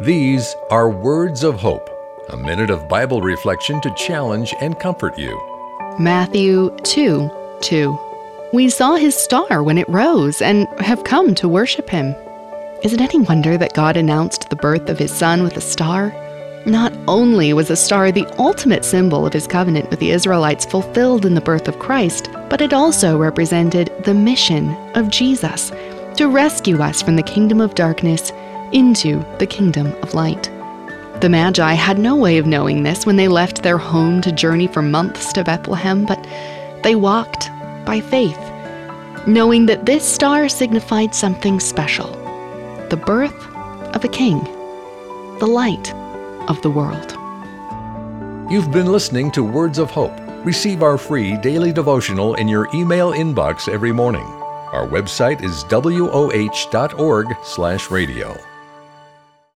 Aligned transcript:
These 0.00 0.54
are 0.70 0.88
Words 0.88 1.42
of 1.42 1.58
Hope, 1.58 1.90
a 2.28 2.36
minute 2.36 2.70
of 2.70 2.86
Bible 2.86 3.20
reflection 3.20 3.80
to 3.80 3.92
challenge 3.94 4.54
and 4.60 4.78
comfort 4.78 5.18
you. 5.18 5.36
Matthew 5.98 6.70
2 6.84 7.28
2. 7.60 7.98
We 8.52 8.68
saw 8.68 8.94
his 8.94 9.16
star 9.16 9.64
when 9.64 9.76
it 9.76 9.88
rose 9.88 10.40
and 10.40 10.68
have 10.78 11.02
come 11.02 11.34
to 11.34 11.48
worship 11.48 11.90
him. 11.90 12.14
Is 12.84 12.92
it 12.92 13.00
any 13.00 13.18
wonder 13.24 13.58
that 13.58 13.74
God 13.74 13.96
announced 13.96 14.50
the 14.50 14.54
birth 14.54 14.88
of 14.88 15.00
his 15.00 15.12
son 15.12 15.42
with 15.42 15.56
a 15.56 15.60
star? 15.60 16.14
Not 16.64 16.92
only 17.08 17.52
was 17.52 17.68
a 17.68 17.74
star 17.74 18.12
the 18.12 18.32
ultimate 18.38 18.84
symbol 18.84 19.26
of 19.26 19.32
his 19.32 19.48
covenant 19.48 19.90
with 19.90 19.98
the 19.98 20.12
Israelites 20.12 20.64
fulfilled 20.64 21.26
in 21.26 21.34
the 21.34 21.40
birth 21.40 21.66
of 21.66 21.80
Christ, 21.80 22.30
but 22.48 22.60
it 22.60 22.72
also 22.72 23.18
represented 23.18 23.92
the 24.04 24.14
mission 24.14 24.76
of 24.94 25.10
Jesus 25.10 25.72
to 26.18 26.28
rescue 26.28 26.80
us 26.80 27.02
from 27.02 27.16
the 27.16 27.22
kingdom 27.24 27.60
of 27.60 27.74
darkness 27.74 28.30
into 28.72 29.24
the 29.38 29.46
kingdom 29.46 29.94
of 30.02 30.14
light. 30.14 30.50
The 31.20 31.28
Magi 31.28 31.72
had 31.72 31.98
no 31.98 32.14
way 32.14 32.38
of 32.38 32.46
knowing 32.46 32.82
this 32.82 33.04
when 33.04 33.16
they 33.16 33.28
left 33.28 33.62
their 33.62 33.78
home 33.78 34.20
to 34.22 34.30
journey 34.30 34.68
for 34.68 34.82
months 34.82 35.32
to 35.32 35.42
Bethlehem, 35.42 36.06
but 36.06 36.24
they 36.82 36.94
walked 36.94 37.50
by 37.84 38.00
faith, 38.00 38.38
knowing 39.26 39.66
that 39.66 39.86
this 39.86 40.04
star 40.04 40.48
signified 40.48 41.14
something 41.14 41.58
special 41.60 42.14
the 42.88 42.96
birth 42.96 43.46
of 43.94 44.04
a 44.04 44.08
king, 44.08 44.42
the 45.40 45.46
light 45.46 45.92
of 46.48 46.62
the 46.62 46.70
world. 46.70 47.14
You've 48.50 48.70
been 48.70 48.90
listening 48.90 49.30
to 49.32 49.42
Words 49.44 49.78
of 49.78 49.90
Hope. 49.90 50.18
Receive 50.44 50.82
our 50.82 50.96
free 50.96 51.36
daily 51.36 51.72
devotional 51.72 52.34
in 52.36 52.48
your 52.48 52.68
email 52.72 53.12
inbox 53.12 53.68
every 53.68 53.92
morning. 53.92 54.24
Our 54.72 54.86
website 54.86 55.42
is 55.42 55.64
woh.org/radio. 55.64 56.28